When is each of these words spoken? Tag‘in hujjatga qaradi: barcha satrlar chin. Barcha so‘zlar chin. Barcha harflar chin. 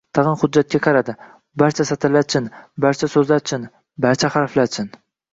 Tag‘in 0.17 0.35
hujjatga 0.43 0.79
qaradi: 0.85 1.13
barcha 1.63 1.85
satrlar 1.89 2.25
chin. 2.33 2.47
Barcha 2.85 3.09
so‘zlar 3.15 3.43
chin. 3.51 3.67
Barcha 4.07 4.33
harflar 4.37 4.73
chin. 4.77 4.89